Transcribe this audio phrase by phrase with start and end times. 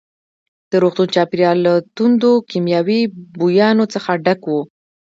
[0.69, 3.01] د روغتون چاپېریال له توندو کیمیاوي
[3.37, 4.61] بویانو څخه ډک وو.